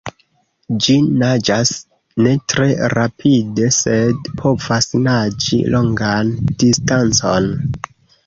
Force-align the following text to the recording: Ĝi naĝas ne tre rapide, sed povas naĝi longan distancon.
Ĝi 0.83 0.93
naĝas 1.23 1.73
ne 2.27 2.31
tre 2.53 2.69
rapide, 2.93 3.69
sed 3.77 4.31
povas 4.41 4.89
naĝi 5.09 5.61
longan 5.75 6.33
distancon. 6.65 7.53